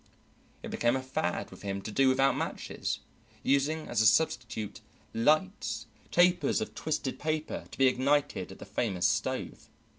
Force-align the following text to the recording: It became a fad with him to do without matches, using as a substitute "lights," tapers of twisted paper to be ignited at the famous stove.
It 0.63 0.71
became 0.71 0.95
a 0.95 1.01
fad 1.03 1.51
with 1.51 1.61
him 1.61 1.79
to 1.83 1.91
do 1.91 2.09
without 2.09 2.35
matches, 2.35 3.01
using 3.43 3.87
as 3.87 4.01
a 4.01 4.07
substitute 4.07 4.81
"lights," 5.13 5.85
tapers 6.09 6.59
of 6.59 6.73
twisted 6.73 7.19
paper 7.19 7.65
to 7.69 7.77
be 7.77 7.85
ignited 7.85 8.51
at 8.51 8.57
the 8.57 8.65
famous 8.65 9.05
stove. 9.05 9.69